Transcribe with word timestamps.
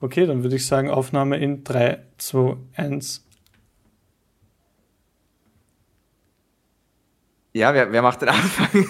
Okay, 0.00 0.26
dann 0.26 0.42
würde 0.42 0.56
ich 0.56 0.66
sagen, 0.66 0.90
Aufnahme 0.90 1.38
in 1.38 1.64
3, 1.64 1.98
2, 2.18 2.56
1. 2.76 3.24
Ja, 7.52 7.74
wer, 7.74 7.90
wer 7.90 8.02
macht 8.02 8.22
den 8.22 8.28
Anfang? 8.28 8.68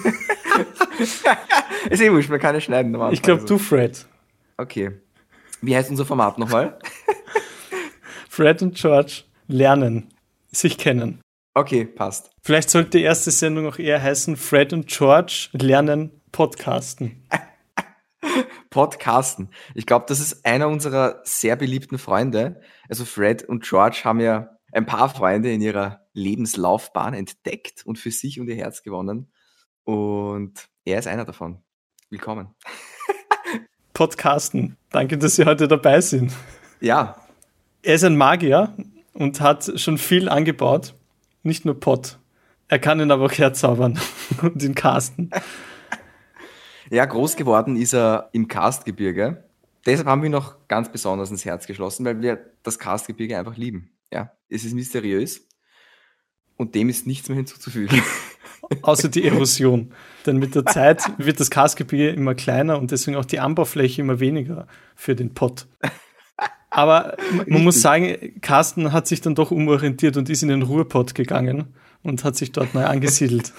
ist 1.91 2.03
eh 2.03 2.13
wurscht, 2.13 2.29
man 2.29 2.41
kann 2.41 2.55
es 2.57 2.65
schneiden. 2.65 2.95
Ich 3.13 3.23
glaube, 3.23 3.45
du, 3.45 3.57
Fred. 3.57 4.07
Okay. 4.59 5.01
Wie 5.63 5.75
heißt 5.75 5.91
unser 5.91 6.05
Format 6.05 6.39
nochmal? 6.39 6.79
Fred 8.29 8.61
und 8.63 8.77
George 8.77 9.23
lernen, 9.47 10.13
sich 10.53 10.77
kennen. 10.77 11.21
Okay, 11.55 11.85
passt. 11.85 12.31
Vielleicht 12.43 12.71
sollte 12.71 12.91
die 12.99 13.03
erste 13.03 13.31
Sendung 13.31 13.67
auch 13.67 13.79
eher 13.79 14.03
heißen 14.03 14.37
Fred 14.37 14.73
und 14.73 14.87
George 14.87 15.49
lernen 15.53 16.11
podcasten. 16.31 17.25
Podcasten. 18.71 19.51
Ich 19.75 19.87
glaube, 19.87 20.07
das 20.09 20.21
ist 20.21 20.45
einer 20.45 20.69
unserer 20.69 21.21
sehr 21.25 21.57
beliebten 21.57 21.99
Freunde. 21.99 22.61
Also 22.89 23.05
Fred 23.05 23.45
und 23.45 23.65
George 23.65 24.01
haben 24.05 24.21
ja 24.21 24.59
ein 24.73 24.87
paar 24.87 25.09
Freunde 25.09 25.53
in 25.53 25.61
ihrer 25.61 26.07
Lebenslaufbahn 26.13 27.15
entdeckt 27.15 27.85
und 27.87 27.99
für 27.99 28.11
sich 28.11 28.41
und 28.41 28.49
ihr 28.49 28.57
Herz 28.57 28.83
gewonnen. 28.83 29.33
Und 29.85 30.69
er 30.85 30.99
ist 30.99 31.09
einer 31.09 31.25
davon. 31.25 31.63
Willkommen. 32.11 32.55
Podcasten. 33.95 34.77
Danke, 34.91 35.19
dass 35.19 35.37
Sie 35.37 35.45
heute 35.45 35.69
dabei 35.69 36.01
sind. 36.01 36.33
Ja. 36.81 37.17
Er 37.83 37.95
ist 37.95 38.05
ein 38.05 38.17
Magier 38.17 38.75
und 39.13 39.41
hat 39.41 39.81
schon 39.81 39.99
viel 39.99 40.29
angebaut. 40.29 40.95
Nicht 41.43 41.65
nur 41.65 41.79
Pod. 41.79 42.19
Er 42.69 42.79
kann 42.79 43.01
ihn 43.01 43.11
aber 43.11 43.25
auch 43.27 43.33
herzaubern 43.33 43.99
und 44.43 44.63
ihn 44.63 44.75
casten. 44.75 45.31
Ja, 46.91 47.05
groß 47.05 47.37
geworden 47.37 47.77
ist 47.77 47.95
er 47.95 48.31
im 48.33 48.49
Karstgebirge. 48.49 49.45
Deshalb 49.87 50.09
haben 50.09 50.23
wir 50.23 50.27
ihn 50.27 50.33
noch 50.33 50.69
ganz 50.69 50.91
besonders 50.91 51.31
ins 51.31 51.45
Herz 51.45 51.67
geschlossen, 51.67 52.05
weil 52.05 52.21
wir 52.21 52.39
das 52.63 52.79
Karstgebirge 52.79 53.39
einfach 53.39 53.57
lieben. 53.57 53.91
Ja, 54.13 54.33
es 54.49 54.65
ist 54.65 54.75
mysteriös 54.75 55.47
und 56.57 56.75
dem 56.75 56.89
ist 56.89 57.07
nichts 57.07 57.29
mehr 57.29 57.37
hinzuzufügen. 57.37 58.03
Außer 58.83 59.09
die 59.09 59.25
Erosion. 59.25 59.93
Denn 60.27 60.39
mit 60.39 60.55
der 60.55 60.67
Zeit 60.67 61.03
wird 61.17 61.41
das 61.41 61.51
Karstgebirge 61.51 62.11
immer 62.11 62.35
kleiner 62.35 62.79
und 62.79 62.91
deswegen 62.91 63.17
auch 63.17 63.25
die 63.25 63.41
Anbaufläche 63.41 64.03
immer 64.03 64.21
weniger 64.21 64.67
für 64.95 65.15
den 65.15 65.33
Pott. 65.33 65.67
Aber 66.71 67.17
man 67.31 67.41
Richtig. 67.41 67.63
muss 67.63 67.81
sagen, 67.81 68.41
Carsten 68.41 68.93
hat 68.93 69.07
sich 69.07 69.21
dann 69.21 69.35
doch 69.35 69.51
umorientiert 69.51 70.17
und 70.17 70.29
ist 70.29 70.43
in 70.43 70.49
den 70.49 70.63
Ruhrpott 70.63 71.15
gegangen 71.15 71.75
und 72.03 72.25
hat 72.25 72.37
sich 72.37 72.53
dort 72.53 72.75
neu 72.75 72.85
angesiedelt. 72.85 73.53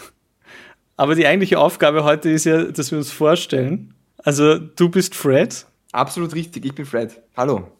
Aber 1.00 1.16
die 1.16 1.26
eigentliche 1.26 1.60
Aufgabe 1.60 2.04
heute 2.04 2.30
ist 2.30 2.44
ja, 2.44 2.62
dass 2.62 2.92
wir 2.92 2.98
uns 2.98 3.10
vorstellen. 3.10 3.94
Also 4.18 4.58
du 4.58 4.90
bist 4.90 5.16
Fred. 5.16 5.66
Absolut 5.94 6.36
richtig, 6.36 6.66
ich 6.66 6.76
bin 6.76 6.86
Fred. 6.86 7.22
Hallo. 7.38 7.72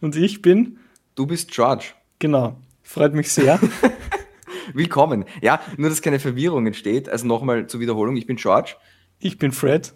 Und 0.00 0.14
ich 0.14 0.40
bin? 0.40 0.78
Du 1.16 1.26
bist 1.26 1.50
George. 1.50 1.86
Genau. 2.20 2.56
Freut 2.84 3.12
mich 3.12 3.32
sehr. 3.32 3.58
Willkommen. 4.72 5.24
Ja, 5.42 5.60
nur 5.78 5.88
dass 5.90 6.00
keine 6.00 6.20
Verwirrung 6.20 6.64
entsteht. 6.68 7.08
Also 7.08 7.26
nochmal 7.26 7.66
zur 7.66 7.80
Wiederholung. 7.80 8.16
Ich 8.16 8.28
bin 8.28 8.36
George. 8.36 8.76
Ich 9.18 9.36
bin 9.36 9.50
Fred. 9.50 9.92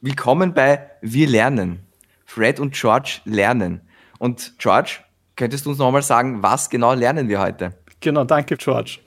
Willkommen 0.00 0.52
bei 0.52 0.90
Wir 1.02 1.28
lernen. 1.28 1.78
Fred 2.24 2.58
und 2.58 2.74
George 2.74 3.20
lernen. 3.24 3.82
Und 4.18 4.54
George, 4.58 4.98
könntest 5.36 5.64
du 5.64 5.70
uns 5.70 5.78
nochmal 5.78 6.02
sagen, 6.02 6.42
was 6.42 6.70
genau 6.70 6.92
lernen 6.92 7.28
wir 7.28 7.38
heute? 7.38 7.74
Genau, 8.00 8.24
danke 8.24 8.56
George. 8.56 8.98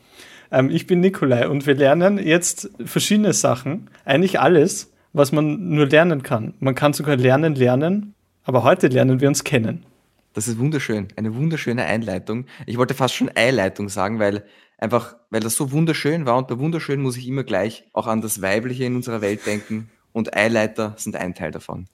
Ähm, 0.52 0.70
ich 0.70 0.88
bin 0.88 1.00
Nikolai 1.00 1.48
und 1.48 1.66
wir 1.66 1.76
lernen 1.76 2.18
jetzt 2.18 2.70
verschiedene 2.84 3.34
Sachen, 3.34 3.90
eigentlich 4.06 4.40
alles, 4.40 4.92
was 5.14 5.32
man 5.32 5.70
nur 5.70 5.88
lernen 5.88 6.24
kann. 6.24 6.54
Man 6.60 6.76
kann 6.76 6.94
sogar 6.94 7.16
lernen, 7.16 7.56
lernen, 7.56 8.14
aber 8.44 8.64
heute 8.64 8.88
lernen 8.88 9.22
wir 9.22 9.28
uns 9.28 9.44
kennen. 9.44 9.86
Das 10.34 10.48
ist 10.48 10.60
wunderschön, 10.60 11.08
eine 11.16 11.36
wunderschöne 11.36 11.86
Einleitung. 11.86 12.46
Ich 12.66 12.78
wollte 12.78 12.94
fast 12.94 13.16
schon 13.16 13.32
Eileitung 13.36 13.90
sagen, 13.90 14.20
weil 14.20 14.46
einfach, 14.78 15.16
weil 15.30 15.42
das 15.42 15.56
so 15.56 15.72
wunderschön 15.72 16.26
war 16.26 16.38
und 16.38 16.48
bei 16.48 16.60
wunderschön 16.60 17.02
muss 17.02 17.18
ich 17.18 17.28
immer 17.28 17.44
gleich 17.44 17.84
auch 17.94 18.08
an 18.08 18.22
das 18.22 18.42
Weibliche 18.42 18.86
in 18.86 18.96
unserer 18.96 19.22
Welt 19.22 19.46
denken 19.46 19.90
und 20.14 20.36
Eileiter 20.36 20.94
sind 20.98 21.16
ein 21.16 21.34
Teil 21.34 21.52
davon. 21.52 21.88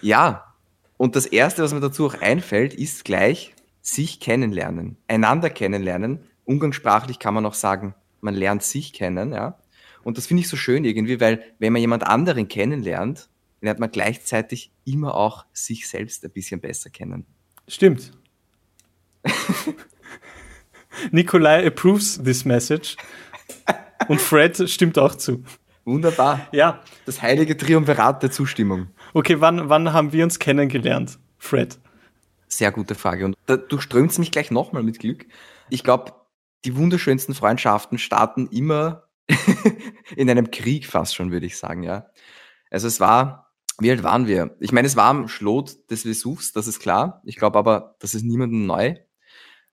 Ja, 0.00 0.54
und 0.96 1.16
das 1.16 1.26
Erste, 1.26 1.62
was 1.62 1.74
mir 1.74 1.80
dazu 1.80 2.06
auch 2.06 2.20
einfällt, 2.20 2.72
ist 2.72 3.04
gleich 3.04 3.54
sich 3.82 4.20
kennenlernen, 4.20 4.96
einander 5.08 5.50
kennenlernen 5.50 6.20
umgangssprachlich 6.46 7.18
kann 7.18 7.34
man 7.34 7.44
auch 7.44 7.54
sagen, 7.54 7.94
man 8.20 8.34
lernt 8.34 8.62
sich 8.62 8.92
kennen, 8.92 9.32
ja. 9.32 9.58
Und 10.02 10.16
das 10.16 10.26
finde 10.26 10.42
ich 10.42 10.48
so 10.48 10.56
schön 10.56 10.84
irgendwie, 10.84 11.20
weil 11.20 11.42
wenn 11.58 11.72
man 11.72 11.80
jemand 11.80 12.06
anderen 12.06 12.48
kennenlernt, 12.48 13.28
lernt 13.60 13.80
man 13.80 13.90
gleichzeitig 13.90 14.70
immer 14.84 15.14
auch 15.14 15.44
sich 15.52 15.88
selbst 15.88 16.24
ein 16.24 16.30
bisschen 16.30 16.60
besser 16.60 16.90
kennen. 16.90 17.26
Stimmt. 17.66 18.12
Nikolai 21.10 21.66
approves 21.66 22.22
this 22.22 22.44
message. 22.44 22.96
Und 24.08 24.20
Fred 24.20 24.68
stimmt 24.70 24.98
auch 24.98 25.16
zu. 25.16 25.42
Wunderbar. 25.84 26.48
Ja. 26.52 26.82
Das 27.04 27.22
heilige 27.22 27.56
Triumvirat 27.56 28.22
der 28.22 28.30
Zustimmung. 28.30 28.88
Okay, 29.14 29.40
wann, 29.40 29.68
wann 29.68 29.92
haben 29.92 30.12
wir 30.12 30.24
uns 30.24 30.38
kennengelernt, 30.38 31.18
Fred? 31.38 31.78
Sehr 32.48 32.72
gute 32.72 32.94
Frage. 32.94 33.24
Und 33.24 33.36
da 33.46 33.56
durchströmt 33.56 34.10
es 34.10 34.18
mich 34.18 34.30
gleich 34.30 34.50
nochmal 34.50 34.82
mit 34.82 34.98
Glück. 34.98 35.26
Ich 35.68 35.82
glaube, 35.82 36.12
die 36.66 36.76
wunderschönsten 36.76 37.34
Freundschaften 37.34 37.96
starten 37.98 38.48
immer 38.48 39.04
in 40.16 40.28
einem 40.28 40.50
Krieg 40.50 40.86
fast 40.86 41.14
schon, 41.14 41.30
würde 41.30 41.46
ich 41.46 41.56
sagen, 41.56 41.82
ja. 41.82 42.10
Also 42.70 42.88
es 42.88 43.00
war, 43.00 43.52
wie 43.78 43.90
alt 43.90 44.02
waren 44.02 44.26
wir? 44.26 44.56
Ich 44.60 44.72
meine, 44.72 44.86
es 44.86 44.96
war 44.96 45.06
am 45.06 45.28
Schlot 45.28 45.90
des 45.90 46.02
Vesuvs, 46.02 46.52
das 46.52 46.66
ist 46.66 46.80
klar. 46.80 47.22
Ich 47.24 47.36
glaube 47.36 47.58
aber, 47.58 47.96
das 48.00 48.14
ist 48.14 48.24
niemandem 48.24 48.66
neu. 48.66 48.96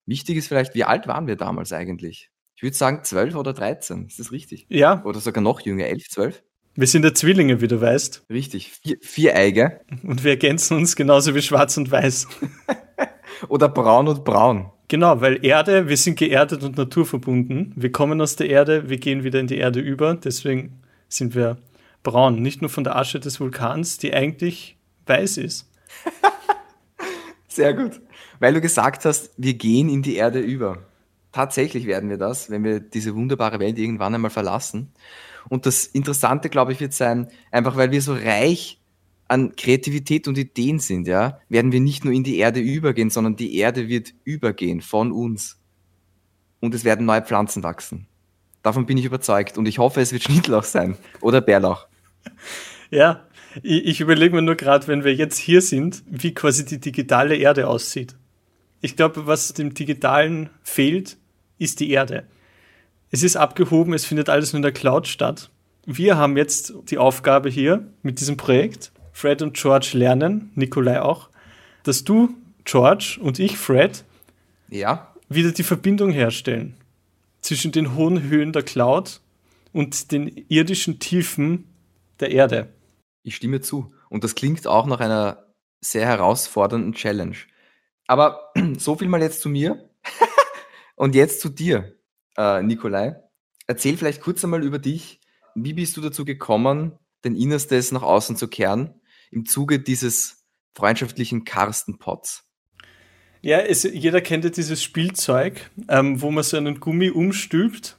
Wichtig 0.05 0.37
ist 0.37 0.47
vielleicht, 0.47 0.75
wie 0.75 0.83
alt 0.83 1.07
waren 1.07 1.27
wir 1.27 1.35
damals 1.35 1.73
eigentlich? 1.73 2.29
Ich 2.55 2.63
würde 2.63 2.75
sagen 2.75 3.03
zwölf 3.03 3.35
oder 3.35 3.53
dreizehn. 3.53 4.05
Ist 4.05 4.19
das 4.19 4.31
richtig? 4.31 4.67
Ja. 4.69 5.03
Oder 5.03 5.19
sogar 5.19 5.41
noch 5.41 5.61
jünger, 5.61 5.85
elf, 5.85 6.09
zwölf? 6.09 6.43
Wir 6.75 6.87
sind 6.87 7.05
ja 7.05 7.13
Zwillinge, 7.13 7.61
wie 7.61 7.67
du 7.67 7.81
weißt. 7.81 8.25
Richtig, 8.29 8.71
vier, 8.71 8.97
viereige. 9.01 9.81
Und 10.03 10.23
wir 10.23 10.31
ergänzen 10.31 10.77
uns 10.77 10.95
genauso 10.95 11.35
wie 11.35 11.41
schwarz 11.41 11.77
und 11.77 11.89
weiß. 11.89 12.27
oder 13.49 13.69
braun 13.69 14.07
und 14.07 14.23
braun. 14.23 14.71
Genau, 14.87 15.21
weil 15.21 15.43
Erde, 15.43 15.87
wir 15.87 15.97
sind 15.97 16.19
geerdet 16.19 16.63
und 16.63 16.77
naturverbunden. 16.77 17.73
Wir 17.75 17.91
kommen 17.91 18.21
aus 18.21 18.35
der 18.35 18.49
Erde, 18.49 18.89
wir 18.89 18.97
gehen 18.97 19.23
wieder 19.23 19.39
in 19.39 19.47
die 19.47 19.57
Erde 19.57 19.79
über. 19.79 20.13
Deswegen 20.15 20.81
sind 21.07 21.35
wir 21.35 21.57
braun. 22.03 22.41
Nicht 22.41 22.61
nur 22.61 22.69
von 22.69 22.83
der 22.83 22.95
Asche 22.95 23.19
des 23.19 23.39
Vulkans, 23.39 23.97
die 23.97 24.13
eigentlich 24.13 24.77
weiß 25.07 25.37
ist. 25.37 25.69
Sehr 27.47 27.73
gut. 27.73 28.01
Weil 28.39 28.53
du 28.53 28.61
gesagt 28.61 29.05
hast, 29.05 29.31
wir 29.37 29.53
gehen 29.53 29.89
in 29.89 30.01
die 30.01 30.15
Erde 30.15 30.39
über. 30.39 30.79
Tatsächlich 31.31 31.87
werden 31.87 32.09
wir 32.09 32.17
das, 32.17 32.51
wenn 32.51 32.63
wir 32.63 32.79
diese 32.79 33.15
wunderbare 33.15 33.59
Welt 33.59 33.79
irgendwann 33.79 34.13
einmal 34.13 34.31
verlassen. 34.31 34.91
Und 35.49 35.65
das 35.65 35.85
Interessante, 35.85 36.49
glaube 36.49 36.71
ich, 36.73 36.79
wird 36.79 36.93
sein, 36.93 37.29
einfach 37.51 37.75
weil 37.75 37.91
wir 37.91 38.01
so 38.01 38.13
reich 38.13 38.79
an 39.33 39.55
Kreativität 39.55 40.27
und 40.27 40.37
Ideen 40.37 40.77
sind, 40.77 41.07
ja, 41.07 41.39
werden 41.49 41.71
wir 41.71 41.79
nicht 41.79 42.05
nur 42.05 42.13
in 42.13 42.23
die 42.23 42.37
Erde 42.37 42.59
übergehen, 42.59 43.09
sondern 43.09 43.35
die 43.35 43.57
Erde 43.57 43.89
wird 43.89 44.13
übergehen 44.23 44.79
von 44.81 45.11
uns. 45.11 45.59
Und 46.59 46.75
es 46.75 46.85
werden 46.85 47.07
neue 47.07 47.23
Pflanzen 47.23 47.63
wachsen. 47.63 48.05
Davon 48.61 48.85
bin 48.85 48.97
ich 48.97 49.05
überzeugt. 49.05 49.57
Und 49.57 49.67
ich 49.67 49.79
hoffe, 49.79 50.01
es 50.01 50.13
wird 50.13 50.23
Schnittlauch 50.23 50.63
sein 50.63 50.97
oder 51.19 51.41
Bärlauch. 51.41 51.87
Ja, 52.91 53.27
ich, 53.63 53.85
ich 53.85 54.01
überlege 54.01 54.35
mir 54.35 54.43
nur 54.43 54.55
gerade, 54.55 54.87
wenn 54.87 55.03
wir 55.03 55.15
jetzt 55.15 55.39
hier 55.39 55.61
sind, 55.61 56.03
wie 56.05 56.35
quasi 56.35 56.63
die 56.63 56.79
digitale 56.79 57.35
Erde 57.35 57.67
aussieht. 57.67 58.15
Ich 58.81 58.95
glaube, 58.95 59.25
was 59.25 59.53
dem 59.53 59.73
Digitalen 59.73 60.51
fehlt, 60.61 61.17
ist 61.57 61.79
die 61.79 61.89
Erde. 61.89 62.27
Es 63.09 63.23
ist 63.23 63.35
abgehoben, 63.35 63.93
es 63.93 64.05
findet 64.05 64.29
alles 64.29 64.53
nur 64.53 64.59
in 64.59 64.63
der 64.63 64.73
Cloud 64.73 65.07
statt. 65.07 65.49
Wir 65.85 66.17
haben 66.17 66.37
jetzt 66.37 66.73
die 66.85 66.99
Aufgabe 66.99 67.49
hier 67.49 67.91
mit 68.03 68.19
diesem 68.19 68.37
Projekt, 68.37 68.92
Fred 69.13 69.41
und 69.41 69.55
George 69.55 69.91
lernen, 69.93 70.51
Nikolai 70.55 71.01
auch, 71.01 71.29
dass 71.83 72.03
du, 72.03 72.35
George 72.65 73.17
und 73.21 73.39
ich, 73.39 73.57
Fred, 73.57 74.03
ja. 74.69 75.13
wieder 75.29 75.51
die 75.51 75.63
Verbindung 75.63 76.11
herstellen 76.11 76.75
zwischen 77.41 77.71
den 77.71 77.95
hohen 77.95 78.23
Höhen 78.23 78.51
der 78.51 78.63
Cloud 78.63 79.21
und 79.71 80.11
den 80.11 80.45
irdischen 80.49 80.99
Tiefen 80.99 81.65
der 82.19 82.31
Erde. 82.31 82.73
Ich 83.21 83.35
stimme 83.35 83.61
zu. 83.61 83.93
Und 84.09 84.23
das 84.23 84.35
klingt 84.35 84.67
auch 84.67 84.85
nach 84.85 84.99
einer 84.99 85.53
sehr 85.81 86.05
herausfordernden 86.05 86.93
Challenge. 86.93 87.35
Aber 88.07 88.51
so 88.77 88.95
viel 88.95 89.07
mal 89.07 89.21
jetzt 89.21 89.41
zu 89.41 89.49
mir 89.49 89.89
und 90.95 91.15
jetzt 91.15 91.41
zu 91.41 91.49
dir, 91.49 91.97
äh, 92.37 92.61
Nikolai. 92.61 93.21
Erzähl 93.67 93.97
vielleicht 93.97 94.21
kurz 94.21 94.43
einmal 94.43 94.63
über 94.63 94.79
dich. 94.79 95.21
Wie 95.55 95.73
bist 95.73 95.95
du 95.97 96.01
dazu 96.01 96.25
gekommen, 96.25 96.97
dein 97.21 97.35
Innerstes 97.35 97.91
nach 97.91 98.01
außen 98.01 98.35
zu 98.35 98.47
kehren? 98.47 99.01
Im 99.33 99.45
Zuge 99.45 99.79
dieses 99.79 100.45
freundschaftlichen 100.75 101.45
Karstenpots? 101.45 102.43
Ja, 103.41 103.59
es, 103.59 103.83
jeder 103.83 104.21
kennt 104.21 104.45
ja 104.45 104.49
dieses 104.49 104.81
Spielzeug, 104.81 105.69
ähm, 105.89 106.21
wo 106.21 106.31
man 106.31 106.43
so 106.43 106.55
einen 106.55 106.79
Gummi 106.79 107.09
umstülpt 107.09 107.97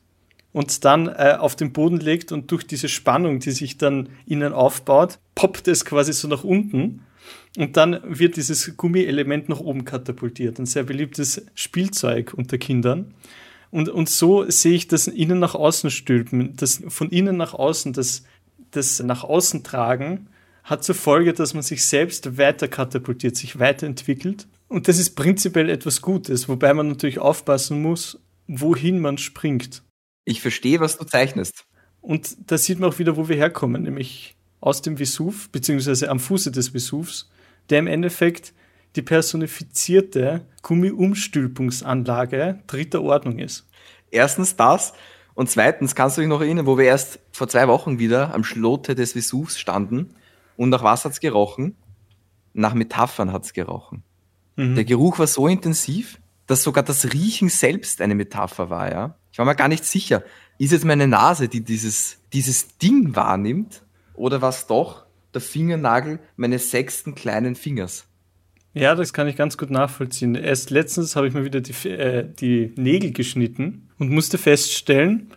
und 0.53 0.85
dann 0.85 1.09
äh, 1.09 1.37
auf 1.39 1.55
den 1.55 1.73
Boden 1.73 1.99
legt 1.99 2.33
und 2.33 2.51
durch 2.51 2.67
diese 2.67 2.89
Spannung, 2.89 3.41
die 3.41 3.51
sich 3.51 3.77
dann 3.77 4.09
innen 4.25 4.55
aufbaut, 4.55 5.19
poppt 5.35 5.69
es 5.69 5.85
quasi 5.85 6.13
so 6.13 6.29
nach 6.29 6.45
unten. 6.45 7.03
Und 7.59 7.77
dann 7.77 8.01
wird 8.05 8.37
dieses 8.37 8.77
Gummielement 8.77 9.49
nach 9.49 9.61
oben 9.61 9.85
katapultiert. 9.85 10.59
Ein 10.59 10.67
sehr 10.67 10.85
beliebtes 10.85 11.45
Spielzeug 11.55 12.35
unter 12.35 12.57
Kindern. 12.57 13.15
Und, 13.71 13.89
und 13.89 14.09
so 14.09 14.49
sehe 14.49 14.75
ich 14.75 14.89
das 14.89 15.09
innen 15.09 15.41
nach 15.41 15.55
außen 15.55 15.91
stülpen, 15.91 16.55
das 16.57 16.83
von 16.89 17.11
innen 17.11 17.37
nach 17.37 17.55
außen, 17.55 17.93
das, 17.93 18.25
das 18.71 19.01
nach 19.03 19.25
außen 19.25 19.65
tragen, 19.65 20.29
hat 20.65 20.83
zur 20.83 20.95
Folge, 20.95 21.35
dass 21.35 21.55
man 21.55 21.63
sich 21.63 21.85
selbst 21.85 22.39
weiter 22.39 22.69
katapultiert, 22.69 23.37
sich 23.37 23.59
weiterentwickelt. 23.59 24.49
Und 24.67 24.89
das 24.89 24.99
ist 24.99 25.11
prinzipiell 25.11 25.69
etwas 25.69 26.01
Gutes, 26.01 26.49
wobei 26.49 26.73
man 26.73 26.89
natürlich 26.89 27.19
aufpassen 27.19 27.83
muss, 27.83 28.19
wohin 28.49 28.99
man 28.99 29.19
springt. 29.19 29.83
Ich 30.25 30.41
verstehe, 30.41 30.81
was 30.81 30.97
du 30.97 31.05
zeichnest. 31.05 31.67
Und 32.01 32.51
da 32.51 32.57
sieht 32.57 32.81
man 32.81 32.91
auch 32.91 32.99
wieder, 32.99 33.17
wo 33.17 33.29
wir 33.29 33.37
herkommen, 33.37 33.83
nämlich 33.83 34.37
aus 34.61 34.81
dem 34.81 34.99
Vesuv, 34.99 35.51
beziehungsweise 35.51 36.09
am 36.09 36.19
Fuße 36.19 36.51
des 36.51 36.71
Vesuvs, 36.71 37.31
der 37.69 37.79
im 37.81 37.87
Endeffekt 37.87 38.55
die 38.97 39.03
personifizierte 39.03 40.47
Gummiumstülpungsanlage 40.63 42.61
dritter 42.67 43.03
Ordnung 43.03 43.39
ist. 43.39 43.67
Erstens 44.11 44.57
das. 44.57 44.95
Und 45.35 45.51
zweitens, 45.51 45.95
kannst 45.95 46.17
du 46.17 46.23
dich 46.23 46.29
noch 46.29 46.41
erinnern, 46.41 46.67
wo 46.67 46.79
wir 46.79 46.87
erst 46.87 47.19
vor 47.33 47.49
zwei 47.49 47.69
Wochen 47.69 47.99
wieder 47.99 48.33
am 48.33 48.45
Schlote 48.45 48.95
des 48.95 49.13
Vesuvs 49.13 49.59
standen 49.59 50.15
und 50.57 50.71
nach 50.71 50.83
was 50.83 51.05
hat's 51.05 51.21
gerochen? 51.21 51.77
Nach 52.53 52.75
Metaphern 52.75 53.33
hat's 53.33 53.53
gerochen. 53.53 54.03
Mhm. 54.57 54.75
Der 54.75 54.85
Geruch 54.85 55.19
war 55.19 55.27
so 55.27 55.49
intensiv, 55.49 56.21
dass 56.47 56.63
sogar 56.63 56.85
das 56.85 57.13
Riechen 57.13 57.49
selbst 57.49 58.01
eine 58.01 58.15
Metapher 58.15 58.71
war, 58.71 58.91
ja. 58.91 59.17
Ich 59.33 59.39
war 59.39 59.47
mir 59.47 59.57
gar 59.57 59.69
nicht 59.69 59.85
sicher, 59.85 60.23
ist 60.59 60.73
jetzt 60.73 60.85
meine 60.85 61.09
Nase, 61.09 61.49
die 61.49 61.63
dieses, 61.63 62.19
dieses 62.33 62.79
Ding 62.79 63.17
wahrnimmt, 63.17 63.83
oder 64.15 64.41
was 64.41 64.69
doch 64.69 65.07
der 65.33 65.41
Fingernagel 65.41 66.21
meines 66.37 66.71
sechsten 66.71 67.15
kleinen 67.17 67.57
Fingers? 67.57 68.07
Ja, 68.75 68.95
das 68.95 69.13
kann 69.13 69.29
ich 69.29 69.37
ganz 69.37 69.57
gut 69.57 69.71
nachvollziehen. 69.71 70.35
Erst 70.35 70.71
letztens 70.71 71.17
habe 71.17 71.29
ich 71.29 71.35
mir 71.35 71.45
wieder 71.45 71.61
die, 71.61 71.89
äh, 71.89 72.29
die 72.29 72.73
Nägel 72.77 73.13
geschnitten 73.13 73.89
und 73.99 74.11
musste 74.11 74.39
feststellen, 74.39 75.33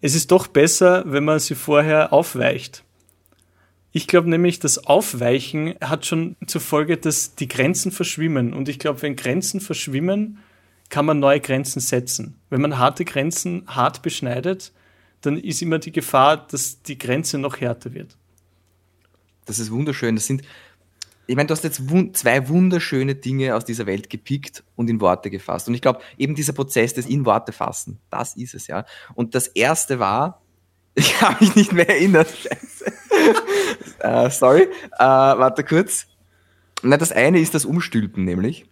es 0.00 0.14
ist 0.14 0.30
doch 0.30 0.46
besser, 0.46 1.04
wenn 1.06 1.24
man 1.24 1.38
sie 1.38 1.54
vorher 1.54 2.12
aufweicht. 2.12 2.84
Ich 3.92 4.06
glaube 4.06 4.30
nämlich, 4.30 4.60
das 4.60 4.86
Aufweichen 4.86 5.74
hat 5.80 6.06
schon 6.06 6.36
zur 6.46 6.60
Folge, 6.60 6.96
dass 6.96 7.34
die 7.34 7.48
Grenzen 7.48 7.90
verschwimmen. 7.90 8.54
Und 8.54 8.68
ich 8.68 8.78
glaube, 8.78 9.02
wenn 9.02 9.16
Grenzen 9.16 9.60
verschwimmen, 9.60 10.38
kann 10.90 11.06
man 11.06 11.18
neue 11.18 11.40
Grenzen 11.40 11.80
setzen. 11.80 12.36
Wenn 12.50 12.60
man 12.60 12.78
harte 12.78 13.04
Grenzen 13.04 13.64
hart 13.66 14.02
beschneidet, 14.02 14.72
dann 15.22 15.36
ist 15.36 15.62
immer 15.62 15.78
die 15.78 15.92
Gefahr, 15.92 16.46
dass 16.46 16.82
die 16.82 16.98
Grenze 16.98 17.38
noch 17.38 17.60
härter 17.60 17.94
wird. 17.94 18.16
Das 19.44 19.58
ist 19.58 19.70
wunderschön. 19.70 20.14
Das 20.14 20.26
sind, 20.26 20.42
ich 21.26 21.36
meine, 21.36 21.46
du 21.46 21.52
hast 21.52 21.64
jetzt 21.64 21.90
wun 21.90 22.14
zwei 22.14 22.48
wunderschöne 22.48 23.14
Dinge 23.14 23.54
aus 23.54 23.64
dieser 23.64 23.86
Welt 23.86 24.10
gepickt 24.10 24.62
und 24.76 24.90
in 24.90 25.00
Worte 25.00 25.30
gefasst. 25.30 25.68
Und 25.68 25.74
ich 25.74 25.82
glaube, 25.82 26.00
eben 26.18 26.34
dieser 26.34 26.52
Prozess 26.52 26.94
des 26.94 27.06
in 27.06 27.24
Worte 27.24 27.52
fassen, 27.52 27.98
das 28.10 28.36
ist 28.36 28.54
es, 28.54 28.66
ja. 28.66 28.84
Und 29.14 29.34
das 29.34 29.48
erste 29.48 29.98
war, 29.98 30.42
ich 30.94 31.20
habe 31.20 31.44
mich 31.44 31.54
nicht 31.54 31.72
mehr 31.72 31.88
erinnert. 31.88 32.28
Uh, 34.02 34.28
sorry. 34.30 34.68
Uh, 34.94 34.98
warte 35.38 35.64
kurz. 35.64 36.06
Na, 36.82 36.96
das 36.96 37.12
eine 37.12 37.40
ist 37.40 37.54
das 37.54 37.64
Umstülpen, 37.64 38.24
nämlich. 38.24 38.66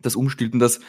Das 0.00 0.16
Umstülpen, 0.16 0.60
das, 0.60 0.80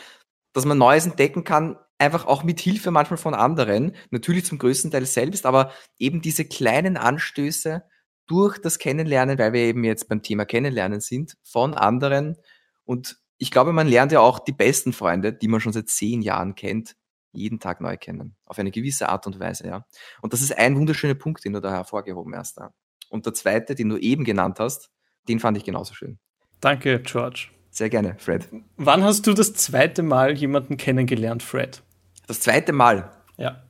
dass 0.54 0.66
man 0.66 0.78
Neues 0.78 1.06
entdecken 1.06 1.44
kann, 1.44 1.78
einfach 1.98 2.26
auch 2.26 2.44
mit 2.44 2.60
Hilfe 2.60 2.92
manchmal 2.92 3.18
von 3.18 3.34
anderen. 3.34 3.96
Natürlich 4.12 4.46
zum 4.46 4.60
größten 4.60 4.92
Teil 4.92 5.06
selbst, 5.06 5.46
aber 5.46 5.72
eben 5.98 6.22
diese 6.22 6.46
kleinen 6.46 6.98
Anstöße, 6.98 7.84
durch 8.30 8.60
das 8.60 8.78
Kennenlernen, 8.78 9.40
weil 9.40 9.54
wir 9.54 9.62
eben 9.62 9.84
jetzt 9.84 10.08
beim 10.08 10.22
Thema 10.22 10.46
Kennenlernen 10.46 11.02
sind, 11.02 11.36
von 11.44 11.74
anderen. 11.74 12.38
Und 12.86 13.18
ich 13.38 13.50
glaube, 13.50 13.74
man 13.74 13.88
lernt 13.88 14.12
ja 14.12 14.20
auch 14.20 14.38
die 14.38 14.52
besten 14.52 14.94
Freunde, 14.94 15.34
die 15.34 15.48
man 15.48 15.60
schon 15.60 15.74
seit 15.74 15.90
zehn 15.90 16.22
Jahren 16.22 16.54
kennt, 16.54 16.96
jeden 17.32 17.60
Tag 17.60 17.82
neu 17.82 17.98
kennen. 17.98 18.36
Auf 18.46 18.60
eine 18.60 18.70
gewisse 18.70 19.10
Art 19.10 19.26
und 19.26 19.40
Weise, 19.40 19.66
ja. 19.66 19.86
Und 20.22 20.34
das 20.34 20.42
ist 20.42 20.56
ein 20.56 20.78
wunderschöner 20.78 21.16
Punkt, 21.16 21.44
den 21.44 21.54
du 21.54 21.60
da 21.60 21.72
hervorgehoben 21.72 22.36
hast. 22.36 22.58
Ja. 22.58 22.72
Und 23.10 23.26
der 23.26 23.34
zweite, 23.34 23.76
den 23.76 23.90
du 23.90 23.98
eben 23.98 24.24
genannt 24.24 24.60
hast, 24.60 24.90
den 25.28 25.40
fand 25.40 25.58
ich 25.58 25.64
genauso 25.64 25.94
schön. 25.94 26.20
Danke, 26.62 27.00
George. 27.02 27.48
Sehr 27.72 27.90
gerne, 27.90 28.16
Fred. 28.18 28.48
Wann 28.78 29.04
hast 29.04 29.28
du 29.28 29.34
das 29.34 29.54
zweite 29.54 30.04
Mal 30.04 30.38
jemanden 30.38 30.78
kennengelernt, 30.78 31.44
Fred? 31.44 31.82
Das 32.28 32.42
zweite 32.42 32.74
Mal? 32.74 33.12
Ja. 33.38 33.64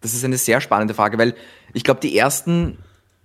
Das 0.00 0.14
ist 0.14 0.24
eine 0.24 0.38
sehr 0.38 0.60
spannende 0.60 0.94
Frage, 0.94 1.18
weil 1.18 1.34
ich 1.74 1.84
glaube, 1.84 2.00
die 2.00 2.16
ersten 2.16 2.78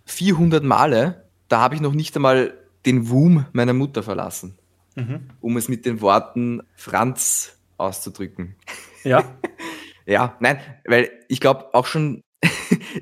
400 0.06 0.64
Male, 0.64 1.30
da 1.48 1.62
habe 1.62 1.76
ich 1.76 1.82
noch 1.82 1.94
nicht 1.94 2.16
einmal 2.16 2.54
den 2.86 3.10
Wum 3.10 3.46
meiner 3.54 3.74
Mutter 3.74 4.04
verlassen, 4.04 4.58
mhm. 4.96 5.30
um 5.40 5.58
es 5.58 5.70
mit 5.70 5.86
den 5.86 6.02
Worten 6.02 6.62
Franz 6.76 7.58
auszudrücken. 7.78 8.56
Ja. 9.04 9.24
ja, 10.06 10.36
nein, 10.40 10.60
weil 10.86 11.12
ich 11.28 11.40
glaube 11.40 11.74
auch 11.74 11.86
schon 11.86 12.24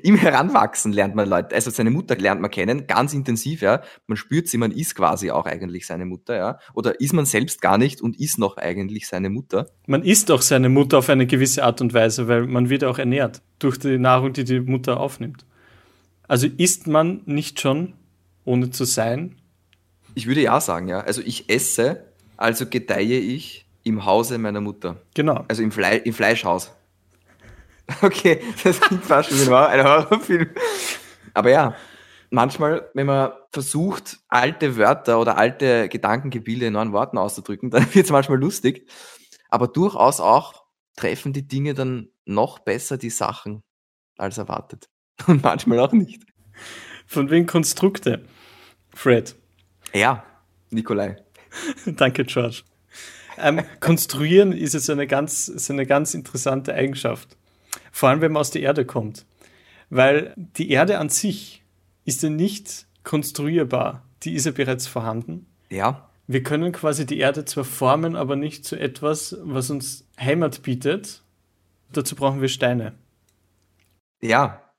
im 0.02 0.16
Heranwachsen 0.16 0.92
lernt 0.92 1.14
man 1.14 1.28
Leute, 1.28 1.54
also 1.54 1.70
seine 1.70 1.90
Mutter 1.90 2.16
lernt 2.16 2.40
man 2.40 2.50
kennen, 2.50 2.86
ganz 2.86 3.12
intensiv, 3.14 3.62
ja. 3.62 3.82
Man 4.06 4.16
spürt 4.16 4.48
sie, 4.48 4.58
man 4.58 4.72
ist 4.72 4.94
quasi 4.94 5.30
auch 5.30 5.46
eigentlich 5.46 5.86
seine 5.86 6.06
Mutter, 6.06 6.36
ja. 6.36 6.58
Oder 6.74 7.00
ist 7.00 7.12
man 7.12 7.26
selbst 7.26 7.62
gar 7.62 7.78
nicht 7.78 8.00
und 8.00 8.18
ist 8.18 8.38
noch 8.38 8.56
eigentlich 8.56 9.08
seine 9.08 9.30
Mutter. 9.30 9.66
Man 9.86 10.02
ist 10.02 10.30
auch 10.30 10.42
seine 10.42 10.68
Mutter 10.68 10.98
auf 10.98 11.08
eine 11.08 11.26
gewisse 11.26 11.64
Art 11.64 11.80
und 11.80 11.94
Weise, 11.94 12.28
weil 12.28 12.46
man 12.46 12.70
wird 12.70 12.84
auch 12.84 12.98
ernährt 12.98 13.42
durch 13.58 13.78
die 13.78 13.98
Nahrung, 13.98 14.32
die 14.32 14.44
die 14.44 14.60
Mutter 14.60 15.00
aufnimmt. 15.00 15.44
Also 16.28 16.46
ist 16.46 16.86
man 16.86 17.22
nicht 17.26 17.60
schon, 17.60 17.94
ohne 18.44 18.70
zu 18.70 18.84
sein? 18.84 19.36
Ich 20.14 20.26
würde 20.26 20.42
ja 20.42 20.60
sagen, 20.60 20.88
ja. 20.88 21.00
Also 21.00 21.22
ich 21.24 21.50
esse, 21.50 22.04
also 22.36 22.66
gedeihe 22.66 23.18
ich 23.18 23.66
im 23.82 24.04
Hause 24.04 24.38
meiner 24.38 24.60
Mutter. 24.60 24.96
Genau. 25.14 25.44
Also 25.48 25.62
im, 25.62 25.72
Fle 25.72 25.96
im 25.96 26.12
Fleischhaus. 26.12 26.72
Okay, 28.02 28.40
das 28.62 28.80
klingt 28.80 29.04
fast 29.04 29.30
wie 29.30 29.52
ein 29.52 29.84
Horrorfilm. 29.84 30.50
Aber 31.34 31.50
ja, 31.50 31.74
manchmal, 32.30 32.88
wenn 32.94 33.06
man 33.06 33.32
versucht, 33.50 34.18
alte 34.28 34.76
Wörter 34.76 35.20
oder 35.20 35.36
alte 35.36 35.88
Gedankengebilde 35.88 36.66
in 36.66 36.74
neuen 36.74 36.92
Worten 36.92 37.18
auszudrücken, 37.18 37.70
dann 37.70 37.82
wird 37.94 38.06
es 38.06 38.12
manchmal 38.12 38.38
lustig. 38.38 38.88
Aber 39.48 39.68
durchaus 39.68 40.20
auch 40.20 40.64
treffen 40.96 41.32
die 41.32 41.46
Dinge 41.46 41.74
dann 41.74 42.08
noch 42.24 42.60
besser 42.60 42.96
die 42.96 43.10
Sachen 43.10 43.62
als 44.16 44.38
erwartet. 44.38 44.88
Und 45.26 45.42
manchmal 45.42 45.80
auch 45.80 45.92
nicht. 45.92 46.22
Von 47.06 47.30
wegen 47.30 47.46
Konstrukte. 47.46 48.24
Fred. 48.94 49.34
Ja, 49.92 50.24
Nikolai. 50.70 51.16
Danke, 51.84 52.24
George. 52.24 52.62
Ähm, 53.38 53.62
konstruieren 53.80 54.52
ist 54.52 54.74
jetzt 54.74 54.90
eine 54.90 55.06
ganz, 55.06 55.48
ist 55.48 55.70
eine 55.70 55.86
ganz 55.86 56.14
interessante 56.14 56.74
Eigenschaft. 56.74 57.36
Vor 57.92 58.08
allem, 58.08 58.20
wenn 58.20 58.32
man 58.32 58.40
aus 58.40 58.50
der 58.50 58.62
Erde 58.62 58.84
kommt. 58.84 59.26
Weil 59.88 60.34
die 60.36 60.70
Erde 60.70 60.98
an 60.98 61.08
sich 61.08 61.62
ist 62.04 62.22
ja 62.22 62.30
nicht 62.30 62.86
konstruierbar. 63.02 64.04
Die 64.22 64.34
ist 64.34 64.46
ja 64.46 64.52
bereits 64.52 64.86
vorhanden. 64.86 65.46
Ja. 65.68 66.10
Wir 66.26 66.42
können 66.42 66.72
quasi 66.72 67.06
die 67.06 67.18
Erde 67.18 67.44
zwar 67.44 67.64
formen, 67.64 68.14
aber 68.14 68.36
nicht 68.36 68.64
zu 68.64 68.78
etwas, 68.78 69.36
was 69.42 69.70
uns 69.70 70.06
Heimat 70.18 70.62
bietet. 70.62 71.22
Dazu 71.92 72.14
brauchen 72.14 72.40
wir 72.40 72.48
Steine. 72.48 72.94
Ja, 74.22 74.70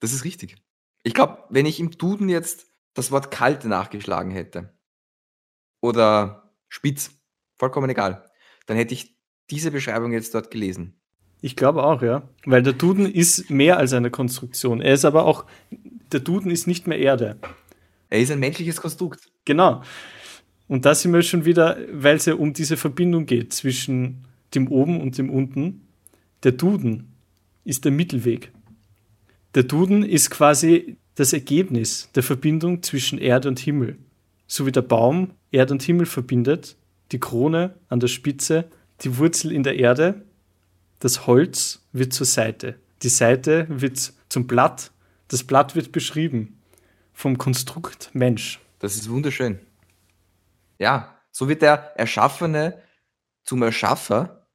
das 0.00 0.12
ist 0.12 0.24
richtig. 0.24 0.56
Ich 1.02 1.14
glaube, 1.14 1.44
wenn 1.48 1.66
ich 1.66 1.80
im 1.80 1.90
Duden 1.90 2.28
jetzt 2.28 2.66
das 2.94 3.10
Wort 3.10 3.30
kalte 3.30 3.68
nachgeschlagen 3.68 4.30
hätte 4.30 4.72
oder 5.80 6.52
spitz, 6.68 7.10
vollkommen 7.56 7.90
egal, 7.90 8.30
dann 8.66 8.76
hätte 8.76 8.94
ich 8.94 9.18
diese 9.50 9.70
Beschreibung 9.70 10.12
jetzt 10.12 10.34
dort 10.34 10.50
gelesen. 10.50 10.99
Ich 11.40 11.56
glaube 11.56 11.82
auch, 11.82 12.02
ja. 12.02 12.22
Weil 12.44 12.62
der 12.62 12.74
Duden 12.74 13.06
ist 13.06 13.50
mehr 13.50 13.78
als 13.78 13.92
eine 13.92 14.10
Konstruktion. 14.10 14.80
Er 14.80 14.94
ist 14.94 15.04
aber 15.04 15.24
auch, 15.24 15.46
der 16.12 16.20
Duden 16.20 16.50
ist 16.50 16.66
nicht 16.66 16.86
mehr 16.86 16.98
Erde. 16.98 17.36
Er 18.10 18.20
ist 18.20 18.30
ein 18.30 18.40
menschliches 18.40 18.80
Konstrukt. 18.80 19.30
Genau. 19.44 19.82
Und 20.68 20.84
da 20.84 20.94
sind 20.94 21.12
wir 21.12 21.22
schon 21.22 21.44
wieder, 21.44 21.78
weil 21.92 22.16
es 22.16 22.26
ja 22.26 22.34
um 22.34 22.52
diese 22.52 22.76
Verbindung 22.76 23.26
geht 23.26 23.52
zwischen 23.52 24.26
dem 24.54 24.68
Oben 24.68 25.00
und 25.00 25.16
dem 25.18 25.30
Unten. 25.30 25.88
Der 26.42 26.52
Duden 26.52 27.12
ist 27.64 27.84
der 27.84 27.92
Mittelweg. 27.92 28.52
Der 29.54 29.64
Duden 29.64 30.04
ist 30.04 30.30
quasi 30.30 30.96
das 31.14 31.32
Ergebnis 31.32 32.10
der 32.14 32.22
Verbindung 32.22 32.82
zwischen 32.82 33.18
Erde 33.18 33.48
und 33.48 33.58
Himmel. 33.58 33.98
So 34.46 34.66
wie 34.66 34.72
der 34.72 34.82
Baum 34.82 35.32
Erde 35.50 35.74
und 35.74 35.82
Himmel 35.82 36.06
verbindet, 36.06 36.76
die 37.12 37.18
Krone 37.18 37.74
an 37.88 38.00
der 38.00 38.08
Spitze, 38.08 38.66
die 39.02 39.18
Wurzel 39.18 39.52
in 39.52 39.62
der 39.62 39.76
Erde, 39.76 40.22
das 41.00 41.26
Holz 41.26 41.86
wird 41.92 42.12
zur 42.12 42.26
Seite, 42.26 42.78
die 43.02 43.08
Seite 43.08 43.66
wird 43.68 44.12
zum 44.28 44.46
Blatt, 44.46 44.92
das 45.28 45.44
Blatt 45.44 45.74
wird 45.74 45.92
beschrieben 45.92 46.62
vom 47.12 47.36
Konstrukt 47.36 48.10
Mensch. 48.12 48.60
Das 48.78 48.94
ist 48.94 49.10
wunderschön. 49.10 49.58
Ja, 50.78 51.18
so 51.30 51.48
wird 51.48 51.62
der 51.62 51.98
Erschaffene 51.98 52.82
zum 53.44 53.62
Erschaffer 53.62 54.46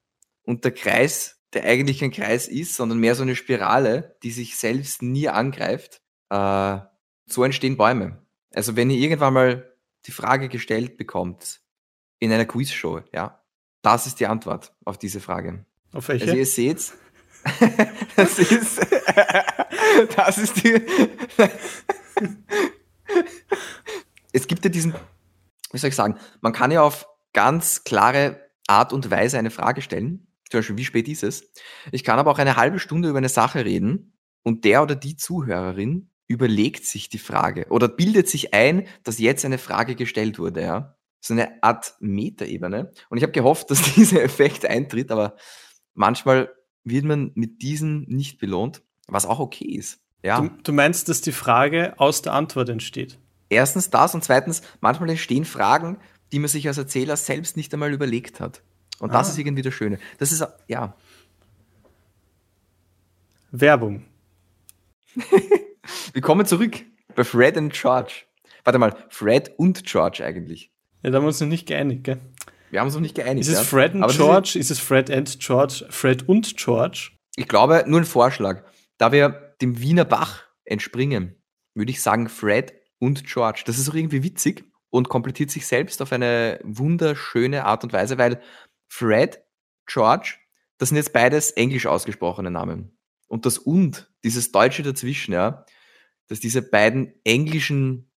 und 0.44 0.64
der 0.64 0.72
Kreis 0.72 1.36
der 1.56 1.64
eigentlich 1.64 2.00
kein 2.00 2.12
Kreis 2.12 2.48
ist, 2.48 2.76
sondern 2.76 3.00
mehr 3.00 3.16
so 3.16 3.24
eine 3.24 3.36
Spirale, 3.36 4.18
die 4.24 4.32
sich 4.32 4.58
selbst 4.58 5.02
nie 5.02 5.30
angreift. 5.30 6.02
Äh, 6.30 6.80
so 7.26 7.44
entstehen 7.44 7.78
Bäume. 7.78 8.22
Also 8.54 8.76
wenn 8.76 8.90
ihr 8.90 8.98
irgendwann 8.98 9.34
mal 9.34 9.74
die 10.06 10.12
Frage 10.12 10.50
gestellt 10.50 10.98
bekommt 10.98 11.62
in 12.20 12.32
einer 12.32 12.46
Quizshow, 12.46 13.02
ja, 13.14 13.42
das 13.82 14.06
ist 14.06 14.20
die 14.20 14.28
Antwort 14.28 14.76
auf 14.84 14.98
diese 14.98 15.22
Frage. 15.22 15.66
Auf 15.96 16.10
welche? 16.10 16.26
Also 16.26 16.36
ihr 16.36 16.46
seht, 16.46 16.94
das 18.18 18.38
ist, 18.38 18.86
das 20.16 20.38
ist 20.38 20.64
die, 20.64 20.82
es 24.34 24.48
gibt 24.48 24.66
ja 24.66 24.70
diesen, 24.70 24.94
wie 25.72 25.78
soll 25.78 25.90
ich 25.90 25.96
sagen, 25.96 26.18
man 26.42 26.52
kann 26.52 26.72
ja 26.72 26.82
auf 26.82 27.08
ganz 27.34 27.86
klare 27.86 28.50
Art 28.68 28.92
und 28.92 29.10
Weise 29.10 29.38
eine 29.38 29.52
Frage 29.52 29.82
stellen. 29.82 30.28
Zum 30.50 30.60
Beispiel, 30.60 30.78
wie 30.78 30.86
spät 30.86 31.08
ist 31.08 31.24
es? 31.24 31.52
Ich 31.94 32.04
kann 32.04 32.20
aber 32.20 32.32
auch 32.32 32.40
eine 32.40 32.58
halbe 32.58 32.80
Stunde 32.80 33.08
über 33.10 33.20
eine 33.20 33.30
Sache 33.30 33.64
reden 33.64 34.18
und 34.44 34.66
der 34.66 34.84
oder 34.84 34.96
die 34.96 35.16
Zuhörerin 35.16 36.12
überlegt 36.28 36.86
sich 36.86 37.08
die 37.08 37.20
Frage 37.20 37.68
oder 37.70 37.88
bildet 37.88 38.28
sich 38.28 38.54
ein, 38.54 38.88
dass 39.04 39.20
jetzt 39.20 39.46
eine 39.46 39.60
Frage 39.60 39.96
gestellt 39.96 40.40
wurde, 40.40 40.62
ja. 40.62 40.98
So 41.22 41.34
eine 41.34 41.64
Art 41.64 41.96
Metaebene. 42.00 42.92
Und 43.10 43.18
ich 43.18 43.24
habe 43.24 43.32
gehofft, 43.32 43.72
dass 43.72 43.82
dieser 43.96 44.22
Effekt 44.22 44.66
eintritt, 44.66 45.10
aber 45.10 45.38
manchmal 45.96 46.54
wird 46.84 47.04
man 47.06 47.32
mit 47.34 47.62
diesen 47.64 48.04
nicht 48.04 48.38
belohnt, 48.38 48.84
was 49.08 49.26
auch 49.26 49.40
okay 49.40 49.66
ist. 49.66 50.00
Ja. 50.24 50.40
Du, 50.42 50.50
du 50.64 50.72
meinst, 50.74 51.10
dass 51.10 51.22
die 51.22 51.32
Frage 51.32 51.94
aus 51.98 52.22
der 52.22 52.34
Antwort 52.34 52.70
entsteht? 52.70 53.18
Erstens 53.50 53.90
das 53.90 54.14
und 54.16 54.24
zweitens, 54.24 54.62
manchmal 54.82 55.10
entstehen 55.10 55.46
Fragen, 55.46 55.98
die 56.32 56.40
man 56.40 56.48
sich 56.48 56.68
als 56.68 56.78
Erzähler 56.78 57.16
selbst 57.18 57.58
nicht 57.58 57.74
einmal 57.74 57.94
überlegt 57.94 58.40
hat. 58.40 58.62
Und 59.00 59.14
das 59.14 59.28
Ah. 59.28 59.32
ist 59.32 59.38
irgendwie 59.38 59.62
das 59.62 59.74
Schöne. 59.74 60.00
Das 60.20 60.32
ist, 60.32 60.46
ja, 60.68 60.96
Werbung. 63.52 64.04
wir 66.14 66.22
kommen 66.22 66.46
zurück 66.46 66.82
bei 67.16 67.24
Fred 67.24 67.58
und 67.58 67.74
George. 67.74 68.24
Warte 68.64 68.80
mal, 68.80 68.96
Fred 69.10 69.52
und 69.58 69.86
George 69.86 70.24
eigentlich. 70.26 70.72
Ja, 71.04 71.12
da 71.12 71.18
haben 71.18 71.24
wir 71.24 71.28
uns 71.28 71.40
noch 71.40 71.48
nicht 71.48 71.68
geeinigt, 71.68 72.04
gell? 72.04 72.20
Wir 72.72 72.80
haben 72.80 72.88
uns 72.88 72.96
noch 72.96 73.02
nicht 73.02 73.16
geeinigt. 73.16 73.48
Ist 73.48 73.54
es 73.54 73.60
ja? 73.60 73.64
Fred 73.64 73.94
und 73.94 74.02
das 74.02 74.16
George? 74.16 74.58
Ist 74.60 74.72
es 74.72 74.80
Fred 74.80 75.12
and 75.12 75.40
George? 75.40 75.86
Fred 75.90 76.28
und 76.28 76.58
George? 76.58 77.12
Ich 77.36 77.48
glaube, 77.48 77.84
nur 77.88 78.00
ein 78.00 78.06
Vorschlag. 78.06 78.64
Da 78.98 79.12
wir 79.12 79.56
dem 79.62 79.80
Wiener 79.80 80.06
Bach 80.06 80.44
entspringen, 80.64 81.36
würde 81.74 81.92
ich 81.92 82.02
sagen 82.02 82.30
Fred 82.30 82.74
und 83.00 83.26
George. 83.26 83.64
Das 83.66 83.78
ist 83.78 83.90
auch 83.90 83.94
irgendwie 83.94 84.24
witzig 84.24 84.66
und 84.90 85.10
komplettiert 85.10 85.52
sich 85.52 85.68
selbst 85.68 86.02
auf 86.02 86.12
eine 86.12 86.60
wunderschöne 86.64 87.66
Art 87.66 87.84
und 87.84 87.94
Weise, 87.94 88.18
weil 88.18 88.42
Fred, 88.88 89.42
George, 89.86 90.36
das 90.78 90.90
sind 90.90 90.98
jetzt 90.98 91.14
beides 91.14 91.52
englisch 91.52 91.86
ausgesprochene 91.86 92.52
Namen. 92.52 92.98
Und 93.28 93.46
das 93.46 93.58
und, 93.58 94.12
dieses 94.24 94.52
Deutsche 94.52 94.84
dazwischen, 94.84 95.34
ja, 95.34 95.66
dass 96.28 96.40
diese 96.40 96.62
beiden 96.62 97.14
englischen 97.24 98.12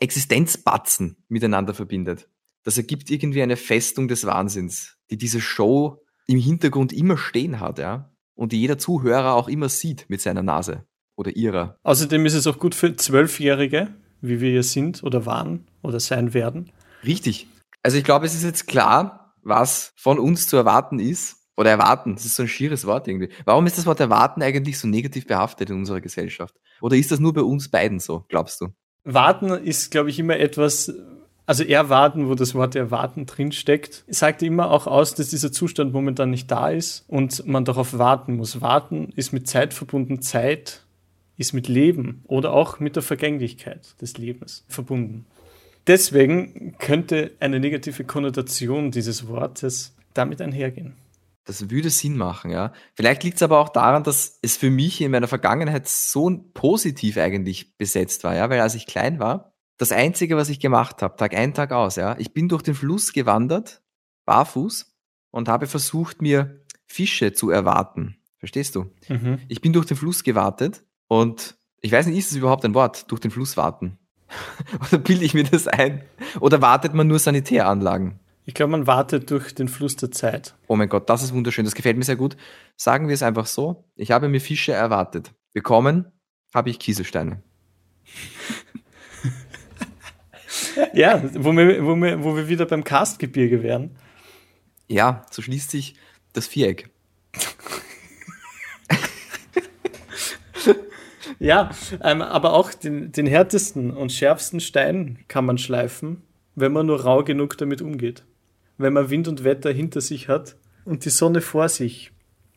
Existenzbatzen 0.00 1.24
miteinander 1.28 1.74
verbindet. 1.74 2.28
Das 2.64 2.76
ergibt 2.76 3.10
irgendwie 3.10 3.42
eine 3.42 3.56
Festung 3.56 4.08
des 4.08 4.26
Wahnsinns, 4.26 4.96
die 5.10 5.16
diese 5.16 5.40
Show 5.40 6.04
im 6.26 6.38
Hintergrund 6.38 6.92
immer 6.92 7.16
stehen 7.16 7.60
hat, 7.60 7.78
ja. 7.78 8.12
Und 8.34 8.52
die 8.52 8.60
jeder 8.60 8.78
Zuhörer 8.78 9.34
auch 9.34 9.48
immer 9.48 9.68
sieht 9.68 10.06
mit 10.08 10.20
seiner 10.20 10.42
Nase 10.42 10.84
oder 11.16 11.36
ihrer. 11.36 11.76
Außerdem 11.82 12.24
ist 12.26 12.34
es 12.34 12.46
auch 12.46 12.58
gut 12.58 12.74
für 12.74 12.96
Zwölfjährige, 12.96 13.94
wie 14.20 14.40
wir 14.40 14.50
hier 14.50 14.62
sind 14.62 15.02
oder 15.02 15.26
waren 15.26 15.66
oder 15.82 16.00
sein 16.00 16.32
werden. 16.34 16.70
Richtig. 17.04 17.48
Also 17.82 17.98
ich 17.98 18.04
glaube, 18.04 18.26
es 18.26 18.34
ist 18.34 18.44
jetzt 18.44 18.66
klar, 18.66 19.34
was 19.42 19.92
von 19.96 20.18
uns 20.18 20.46
zu 20.46 20.56
erwarten 20.56 20.98
ist. 20.98 21.36
Oder 21.56 21.72
erwarten, 21.72 22.14
das 22.14 22.24
ist 22.24 22.36
so 22.36 22.44
ein 22.44 22.48
schieres 22.48 22.86
Wort 22.86 23.06
irgendwie. 23.06 23.28
Warum 23.44 23.66
ist 23.66 23.76
das 23.76 23.84
Wort 23.84 24.00
erwarten 24.00 24.42
eigentlich 24.42 24.78
so 24.78 24.88
negativ 24.88 25.26
behaftet 25.26 25.68
in 25.68 25.76
unserer 25.76 26.00
Gesellschaft? 26.00 26.54
Oder 26.80 26.96
ist 26.96 27.10
das 27.10 27.20
nur 27.20 27.34
bei 27.34 27.42
uns 27.42 27.70
beiden 27.70 28.00
so, 28.00 28.24
glaubst 28.28 28.62
du? 28.62 28.68
Warten 29.04 29.50
ist, 29.50 29.90
glaube 29.90 30.08
ich, 30.08 30.18
immer 30.18 30.38
etwas, 30.38 30.90
also 31.50 31.64
erwarten, 31.64 32.28
wo 32.28 32.36
das 32.36 32.54
Wort 32.54 32.76
erwarten 32.76 33.26
drinsteckt, 33.26 34.04
sagt 34.06 34.40
immer 34.40 34.70
auch 34.70 34.86
aus, 34.86 35.16
dass 35.16 35.30
dieser 35.30 35.50
Zustand 35.50 35.92
momentan 35.92 36.30
nicht 36.30 36.48
da 36.48 36.70
ist 36.70 37.02
und 37.08 37.44
man 37.44 37.64
darauf 37.64 37.98
warten 37.98 38.36
muss. 38.36 38.60
Warten 38.60 39.12
ist 39.16 39.32
mit 39.32 39.48
Zeit 39.48 39.74
verbunden. 39.74 40.22
Zeit 40.22 40.84
ist 41.38 41.52
mit 41.52 41.66
Leben 41.66 42.22
oder 42.28 42.52
auch 42.52 42.78
mit 42.78 42.94
der 42.94 43.02
Vergänglichkeit 43.02 44.00
des 44.00 44.16
Lebens 44.16 44.64
verbunden. 44.68 45.26
Deswegen 45.88 46.76
könnte 46.78 47.32
eine 47.40 47.58
negative 47.58 48.04
Konnotation 48.04 48.92
dieses 48.92 49.26
Wortes 49.26 49.96
damit 50.14 50.40
einhergehen. 50.40 50.98
Das 51.46 51.68
würde 51.68 51.90
Sinn 51.90 52.16
machen, 52.16 52.52
ja. 52.52 52.72
Vielleicht 52.94 53.24
liegt 53.24 53.38
es 53.38 53.42
aber 53.42 53.58
auch 53.58 53.70
daran, 53.70 54.04
dass 54.04 54.38
es 54.40 54.56
für 54.56 54.70
mich 54.70 55.00
in 55.00 55.10
meiner 55.10 55.26
Vergangenheit 55.26 55.88
so 55.88 56.30
positiv 56.54 57.16
eigentlich 57.16 57.76
besetzt 57.76 58.22
war, 58.22 58.36
ja, 58.36 58.48
weil 58.50 58.60
als 58.60 58.76
ich 58.76 58.86
klein 58.86 59.18
war, 59.18 59.49
das 59.80 59.92
Einzige, 59.92 60.36
was 60.36 60.50
ich 60.50 60.60
gemacht 60.60 61.00
habe, 61.00 61.16
Tag 61.16 61.34
ein, 61.34 61.54
Tag 61.54 61.72
aus, 61.72 61.96
ja, 61.96 62.14
ich 62.18 62.34
bin 62.34 62.50
durch 62.50 62.60
den 62.60 62.74
Fluss 62.74 63.14
gewandert, 63.14 63.80
barfuß, 64.26 64.94
und 65.30 65.48
habe 65.48 65.66
versucht, 65.66 66.20
mir 66.20 66.60
Fische 66.86 67.32
zu 67.32 67.48
erwarten. 67.48 68.18
Verstehst 68.36 68.74
du? 68.76 68.92
Mhm. 69.08 69.38
Ich 69.48 69.62
bin 69.62 69.72
durch 69.72 69.86
den 69.86 69.96
Fluss 69.96 70.22
gewartet 70.22 70.84
und 71.08 71.56
ich 71.80 71.92
weiß 71.92 72.06
nicht, 72.06 72.18
ist 72.18 72.30
es 72.30 72.36
überhaupt 72.36 72.66
ein 72.66 72.74
Wort, 72.74 73.10
durch 73.10 73.22
den 73.22 73.30
Fluss 73.30 73.56
warten? 73.56 73.98
Oder 74.88 74.98
bilde 74.98 75.24
ich 75.24 75.32
mir 75.32 75.44
das 75.44 75.66
ein? 75.66 76.04
Oder 76.40 76.60
wartet 76.60 76.92
man 76.92 77.06
nur 77.06 77.18
Sanitäranlagen? 77.18 78.20
Ich 78.44 78.52
glaube, 78.52 78.72
man 78.72 78.86
wartet 78.86 79.30
durch 79.30 79.54
den 79.54 79.68
Fluss 79.68 79.96
der 79.96 80.10
Zeit. 80.10 80.56
Oh 80.66 80.76
mein 80.76 80.90
Gott, 80.90 81.08
das 81.08 81.22
ist 81.22 81.32
wunderschön. 81.32 81.64
Das 81.64 81.74
gefällt 81.74 81.96
mir 81.96 82.04
sehr 82.04 82.16
gut. 82.16 82.36
Sagen 82.76 83.08
wir 83.08 83.14
es 83.14 83.22
einfach 83.22 83.46
so. 83.46 83.88
Ich 83.96 84.10
habe 84.10 84.28
mir 84.28 84.40
Fische 84.40 84.72
erwartet. 84.72 85.32
Bekommen 85.54 86.12
habe 86.52 86.68
ich 86.68 86.78
Kieselsteine. 86.78 87.42
Ja, 90.92 91.22
wo 91.34 91.52
wir, 91.52 91.84
wo 91.84 91.96
wir, 91.96 92.22
wo 92.22 92.36
wir 92.36 92.48
wieder 92.48 92.66
beim 92.66 92.84
Karstgebirge 92.84 93.62
wären. 93.62 93.96
Ja, 94.88 95.24
so 95.30 95.42
schließt 95.42 95.70
sich 95.70 95.94
das 96.32 96.46
Viereck. 96.46 96.90
Ja, 101.40 101.70
ähm, 102.04 102.20
aber 102.20 102.52
auch 102.52 102.74
den, 102.74 103.12
den 103.12 103.26
härtesten 103.26 103.90
und 103.90 104.12
schärfsten 104.12 104.60
Stein 104.60 105.20
kann 105.26 105.46
man 105.46 105.56
schleifen, 105.56 106.22
wenn 106.54 106.70
man 106.70 106.84
nur 106.84 107.00
rau 107.00 107.24
genug 107.24 107.56
damit 107.56 107.80
umgeht. 107.80 108.24
Wenn 108.76 108.92
man 108.92 109.08
Wind 109.08 109.26
und 109.26 109.42
Wetter 109.42 109.72
hinter 109.72 110.02
sich 110.02 110.28
hat 110.28 110.56
und 110.84 111.06
die 111.06 111.10
Sonne 111.10 111.40
vor 111.40 111.70
sich, 111.70 112.12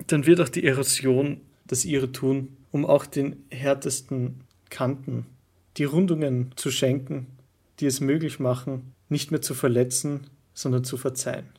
dann 0.07 0.25
wird 0.25 0.41
auch 0.41 0.49
die 0.49 0.65
Erosion 0.65 1.39
das 1.65 1.85
ihre 1.85 2.11
tun, 2.11 2.57
um 2.71 2.85
auch 2.85 3.05
den 3.05 3.45
härtesten 3.49 4.41
Kanten 4.69 5.27
die 5.77 5.85
Rundungen 5.85 6.51
zu 6.57 6.69
schenken, 6.69 7.27
die 7.79 7.85
es 7.85 7.99
möglich 7.99 8.39
machen, 8.39 8.95
nicht 9.09 9.31
mehr 9.31 9.41
zu 9.41 9.53
verletzen, 9.53 10.29
sondern 10.53 10.83
zu 10.83 10.97
verzeihen. 10.97 11.49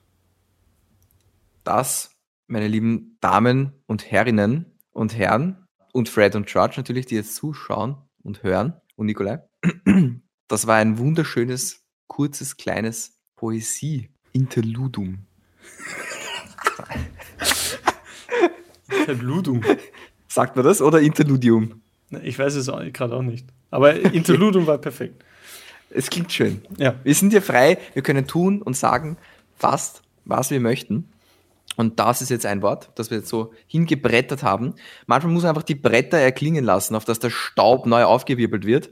Das, 1.65 2.11
meine 2.47 2.69
lieben 2.69 3.17
Damen 3.21 3.73
und 3.87 4.11
Herrinnen 4.11 4.67
und 4.93 5.17
Herren 5.17 5.67
und 5.93 6.09
Fred 6.09 6.37
und 6.37 6.47
George 6.47 6.75
natürlich, 6.77 7.07
die 7.07 7.15
jetzt 7.15 7.35
zuschauen 7.37 7.97
und 8.23 8.43
hören 8.43 8.75
und 8.97 9.07
Nikolai, 9.07 9.43
das 10.49 10.67
war 10.67 10.77
ein 10.77 10.99
wunderschönes, 10.99 11.85
kurzes, 12.07 12.57
kleines 12.57 13.19
Poesie-Interludum. 13.37 15.27
Interludum. 18.91 19.63
Sagt 20.29 20.57
man 20.57 20.65
das 20.65 20.83
oder 20.83 21.01
Interludium? 21.01 21.83
Ich 22.23 22.39
weiß 22.39 22.55
es 22.55 22.67
gerade 22.93 23.15
auch 23.15 23.23
nicht. 23.23 23.47
Aber 23.71 23.95
Interludum 23.95 24.67
war 24.67 24.79
perfekt. 24.79 25.25
Es 25.91 26.11
klingt 26.11 26.33
schön. 26.33 26.63
Ja. 26.77 26.95
Wir 27.05 27.15
sind 27.15 27.31
hier 27.31 27.43
frei, 27.43 27.79
wir 27.93 28.03
können 28.03 28.27
tun 28.27 28.63
und 28.63 28.77
sagen 28.77 29.17
fast, 29.57 30.03
was 30.25 30.51
wir 30.51 30.61
möchten. 30.61 31.09
Und 31.77 31.99
das 31.99 32.23
ist 32.23 32.31
jetzt 32.31 32.47
ein 32.47 32.63
Wort, 32.63 32.91
das 32.95 33.11
wir 33.11 33.19
jetzt 33.19 33.29
so 33.29 33.53
hingebrettert 33.67 34.43
haben. 34.43 34.75
Manchmal 35.07 35.33
muss 35.33 35.43
man 35.43 35.51
einfach 35.51 35.63
die 35.63 35.75
Bretter 35.75 36.19
erklingen 36.19 36.65
lassen, 36.65 36.95
auf 36.95 37.05
dass 37.05 37.19
der 37.19 37.31
Staub 37.31 37.87
neu 37.87 38.05
aufgewirbelt 38.05 38.65
wird 38.65 38.91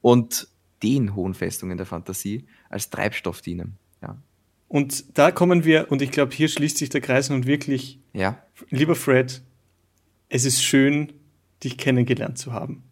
und 0.00 0.48
den 0.82 1.14
hohen 1.14 1.34
Festungen 1.34 1.76
der 1.76 1.86
Fantasie 1.86 2.46
als 2.68 2.90
Treibstoff 2.90 3.40
dienen. 3.40 3.76
Ja. 4.02 4.16
Und 4.68 5.18
da 5.18 5.30
kommen 5.30 5.64
wir, 5.64 5.90
und 5.90 6.02
ich 6.02 6.10
glaube, 6.10 6.34
hier 6.34 6.48
schließt 6.48 6.78
sich 6.78 6.88
der 6.88 7.00
Kreis 7.00 7.30
und 7.30 7.46
wirklich, 7.46 8.00
ja. 8.12 8.42
lieber 8.70 8.94
Fred, 8.94 9.42
es 10.28 10.44
ist 10.44 10.62
schön, 10.62 11.12
dich 11.62 11.78
kennengelernt 11.78 12.38
zu 12.38 12.52
haben. 12.52 12.82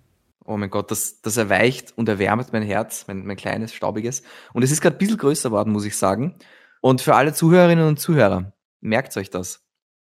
Oh 0.45 0.57
mein 0.57 0.71
Gott, 0.71 0.91
das, 0.91 1.21
das 1.23 1.37
erweicht 1.37 1.97
und 1.97 2.09
erwärmt 2.09 2.53
mein 2.53 2.63
Herz, 2.63 3.07
mein, 3.09 3.25
mein 3.25 3.37
kleines, 3.37 3.73
staubiges. 3.73 4.23
Und 4.53 4.63
es 4.63 4.71
ist 4.71 4.81
gerade 4.81 4.97
ein 4.97 4.99
bisschen 4.99 5.17
größer 5.17 5.51
worden, 5.51 5.73
muss 5.73 5.87
ich 5.87 5.97
sagen. 5.97 6.37
Und 6.83 7.01
für 7.01 7.15
alle 7.15 7.33
Zuhörerinnen 7.33 7.87
und 7.87 7.99
Zuhörer, 7.99 8.53
merkt 8.81 9.17
euch 9.17 9.31
das. 9.31 9.67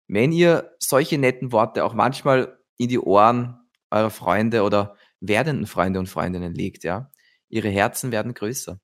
Wenn 0.08 0.32
ihr 0.32 0.76
solche 0.80 1.18
netten 1.18 1.52
Worte 1.52 1.86
auch 1.86 1.94
manchmal 1.94 2.58
in 2.78 2.90
die 2.90 3.00
Ohren 3.00 3.60
eurer 3.92 4.10
Freunde 4.10 4.64
oder 4.64 4.96
werdenden 5.22 5.68
Freunde 5.68 6.00
und 6.00 6.10
Freundinnen 6.10 6.54
legt, 6.54 6.84
ja, 6.84 7.12
ihre 7.48 7.70
Herzen 7.70 8.12
werden 8.12 8.34
größer. 8.34 8.80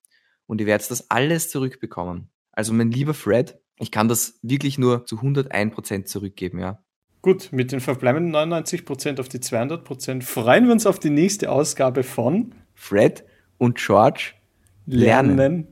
Und 0.45 0.61
ihr 0.61 0.67
werdet 0.67 0.89
das 0.89 1.09
alles 1.09 1.49
zurückbekommen. 1.49 2.29
Also 2.51 2.73
mein 2.73 2.91
lieber 2.91 3.13
Fred, 3.13 3.59
ich 3.79 3.91
kann 3.91 4.07
das 4.07 4.39
wirklich 4.41 4.77
nur 4.77 5.05
zu 5.05 5.17
101% 5.17 6.05
zurückgeben, 6.05 6.59
ja. 6.59 6.83
Gut, 7.21 7.49
mit 7.51 7.71
den 7.71 7.81
verbleibenden 7.81 8.33
99% 8.33 9.19
auf 9.19 9.27
die 9.27 9.39
200% 9.39 10.23
freuen 10.23 10.65
wir 10.65 10.71
uns 10.71 10.85
auf 10.85 10.99
die 10.99 11.09
nächste 11.09 11.51
Ausgabe 11.51 12.03
von 12.03 12.55
Fred 12.75 13.25
und 13.57 13.77
George 13.77 14.33
lernen. 14.85 15.37
Lernen. 15.37 15.67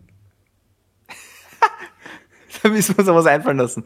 Da 2.64 2.70
müssen 2.70 2.98
wir 2.98 3.00
uns 3.00 3.08
was 3.08 3.26
einfallen 3.28 3.58
lassen. 3.58 3.86